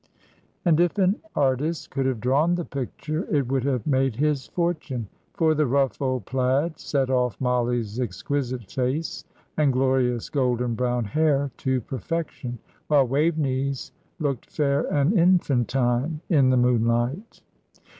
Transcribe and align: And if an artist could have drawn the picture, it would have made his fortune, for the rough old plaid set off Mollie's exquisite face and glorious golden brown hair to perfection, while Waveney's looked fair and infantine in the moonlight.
And 0.65 0.79
if 0.79 0.97
an 0.97 1.17
artist 1.35 1.91
could 1.91 2.07
have 2.07 2.19
drawn 2.19 2.55
the 2.55 2.65
picture, 2.65 3.25
it 3.25 3.47
would 3.49 3.63
have 3.65 3.85
made 3.85 4.15
his 4.15 4.47
fortune, 4.47 5.07
for 5.35 5.53
the 5.53 5.67
rough 5.67 6.01
old 6.01 6.25
plaid 6.25 6.79
set 6.79 7.11
off 7.11 7.39
Mollie's 7.39 7.99
exquisite 7.99 8.63
face 8.71 9.25
and 9.57 9.71
glorious 9.71 10.27
golden 10.31 10.73
brown 10.73 11.05
hair 11.05 11.51
to 11.57 11.81
perfection, 11.81 12.57
while 12.87 13.05
Waveney's 13.07 13.91
looked 14.17 14.49
fair 14.49 14.91
and 14.91 15.13
infantine 15.13 16.19
in 16.31 16.49
the 16.49 16.57
moonlight. 16.57 17.43